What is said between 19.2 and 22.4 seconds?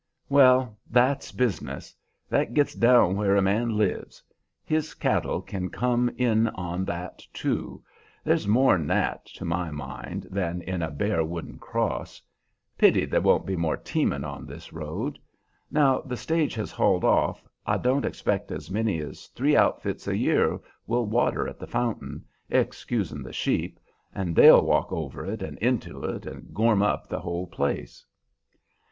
three outfits a year will water at that fountain,